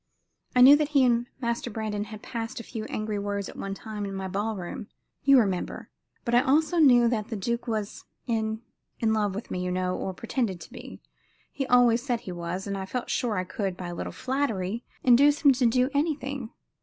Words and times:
"I 0.55 0.61
knew 0.61 0.75
that 0.77 0.89
he 0.97 1.05
and 1.05 1.27
Master 1.41 1.69
Brandon 1.69 2.05
had 2.05 2.23
passed 2.23 2.59
a 2.59 2.63
few 2.63 2.85
angry 2.85 3.19
words 3.19 3.47
at 3.47 3.55
one 3.55 3.75
time 3.75 4.03
in 4.03 4.15
my 4.15 4.27
ball 4.27 4.55
room 4.55 4.87
you 5.23 5.37
remember 5.37 5.91
but 6.25 6.33
I 6.33 6.41
also 6.41 6.79
knew 6.79 7.07
that 7.09 7.27
the 7.27 7.35
duke 7.35 7.67
was 7.67 8.05
in 8.25 8.63
in 8.99 9.13
love 9.13 9.35
with 9.35 9.51
me, 9.51 9.63
you 9.63 9.69
know, 9.69 9.95
or 9.95 10.15
pretended 10.15 10.59
to 10.61 10.71
be 10.73 11.03
he 11.51 11.67
always 11.67 12.01
said 12.01 12.21
he 12.21 12.31
was 12.31 12.65
and 12.65 12.75
I 12.79 12.87
felt 12.87 13.11
sure 13.11 13.37
I 13.37 13.43
could, 13.43 13.77
by 13.77 13.89
a 13.89 13.93
little 13.93 14.11
flattery, 14.11 14.83
induce 15.03 15.41
him 15.45 15.51
to 15.51 15.67
do 15.67 15.91
anything. 15.93 16.49